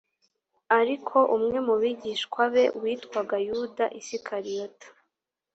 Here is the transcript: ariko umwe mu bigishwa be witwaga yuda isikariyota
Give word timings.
ariko 0.79 1.17
umwe 1.35 1.57
mu 1.67 1.75
bigishwa 1.81 2.41
be 2.53 2.63
witwaga 2.81 3.35
yuda 3.47 3.85
isikariyota 3.99 4.87